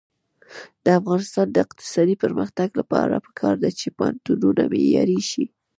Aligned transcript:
د 0.83 0.85
افغانستان 0.99 1.47
د 1.51 1.57
اقتصادي 1.65 2.15
پرمختګ 2.23 2.69
لپاره 2.79 3.23
پکار 3.25 3.55
ده 3.63 3.69
چې 3.79 3.87
پوهنتونونه 3.97 4.61
معیاري 4.73 5.21
شي. 5.29 5.45